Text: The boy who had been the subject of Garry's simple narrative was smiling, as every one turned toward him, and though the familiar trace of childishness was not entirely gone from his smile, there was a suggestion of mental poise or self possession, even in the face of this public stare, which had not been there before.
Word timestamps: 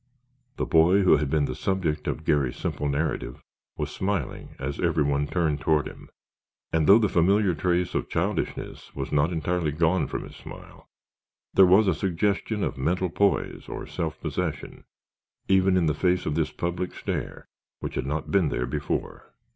The 0.55 0.65
boy 0.65 1.03
who 1.03 1.17
had 1.17 1.29
been 1.29 1.45
the 1.45 1.53
subject 1.53 2.07
of 2.07 2.25
Garry's 2.25 2.57
simple 2.57 2.89
narrative 2.89 3.39
was 3.77 3.91
smiling, 3.91 4.55
as 4.57 4.79
every 4.79 5.03
one 5.03 5.27
turned 5.27 5.61
toward 5.61 5.87
him, 5.87 6.09
and 6.73 6.87
though 6.87 6.97
the 6.97 7.07
familiar 7.07 7.53
trace 7.53 7.93
of 7.93 8.09
childishness 8.09 8.95
was 8.95 9.11
not 9.11 9.31
entirely 9.31 9.71
gone 9.71 10.07
from 10.07 10.23
his 10.23 10.35
smile, 10.35 10.89
there 11.53 11.67
was 11.67 11.87
a 11.87 11.93
suggestion 11.93 12.63
of 12.63 12.79
mental 12.79 13.11
poise 13.11 13.65
or 13.69 13.85
self 13.85 14.19
possession, 14.19 14.85
even 15.47 15.77
in 15.77 15.85
the 15.85 15.93
face 15.93 16.25
of 16.25 16.33
this 16.33 16.49
public 16.51 16.95
stare, 16.95 17.47
which 17.79 17.93
had 17.93 18.07
not 18.07 18.31
been 18.31 18.49
there 18.49 18.65
before. 18.65 19.35